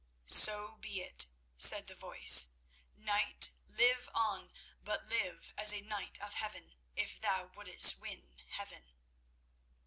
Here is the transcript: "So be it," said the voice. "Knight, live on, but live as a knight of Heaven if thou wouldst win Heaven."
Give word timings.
"So 0.25 0.77
be 0.77 1.01
it," 1.03 1.27
said 1.57 1.85
the 1.85 1.93
voice. 1.93 2.47
"Knight, 2.95 3.51
live 3.67 4.09
on, 4.15 4.51
but 4.83 5.05
live 5.05 5.53
as 5.55 5.71
a 5.71 5.81
knight 5.81 6.19
of 6.19 6.33
Heaven 6.33 6.73
if 6.95 7.21
thou 7.21 7.45
wouldst 7.55 7.99
win 7.99 8.33
Heaven." 8.47 8.93